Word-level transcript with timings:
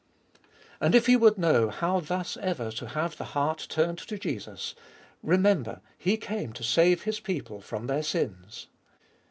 And 0.79 0.95
if 0.95 1.07
you 1.07 1.19
would 1.19 1.37
know 1.37 1.69
how 1.69 1.99
thus 1.99 2.35
ever 2.37 2.71
to 2.71 2.87
have 2.87 3.17
the 3.17 3.23
heart 3.37 3.67
turned 3.69 3.99
to 3.99 4.17
Jesus, 4.17 4.73
remember, 5.21 5.79
He 5.95 6.17
came 6.17 6.53
to 6.53 6.63
save 6.63 7.03
His 7.03 7.19
people 7.19 7.61
from 7.61 7.85
their 7.85 8.01
sins. 8.01 8.65